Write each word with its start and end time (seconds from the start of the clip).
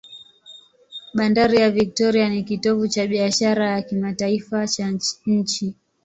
Bandari 1.13 1.57
ya 1.57 1.71
Victoria 1.71 2.29
ni 2.29 2.43
kitovu 2.43 2.87
cha 2.87 3.07
biashara 3.07 3.69
ya 3.71 3.81
kimataifa 3.81 4.67
cha 4.67 4.91
nchi. 5.25 5.73